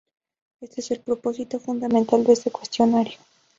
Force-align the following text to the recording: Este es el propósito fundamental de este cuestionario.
Este 0.61 0.81
es 0.81 0.89
el 0.89 1.01
propósito 1.01 1.59
fundamental 1.59 2.23
de 2.23 2.33
este 2.33 2.49
cuestionario. 2.49 3.19